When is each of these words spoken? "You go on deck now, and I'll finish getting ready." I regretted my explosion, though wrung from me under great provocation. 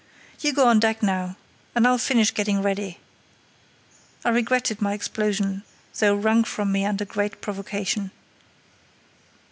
"You 0.39 0.51
go 0.51 0.67
on 0.67 0.79
deck 0.79 1.03
now, 1.03 1.35
and 1.75 1.85
I'll 1.87 1.99
finish 1.99 2.33
getting 2.33 2.63
ready." 2.63 2.97
I 4.25 4.29
regretted 4.29 4.81
my 4.81 4.93
explosion, 4.95 5.61
though 5.99 6.15
wrung 6.15 6.43
from 6.43 6.71
me 6.71 6.83
under 6.87 7.05
great 7.05 7.39
provocation. 7.39 8.09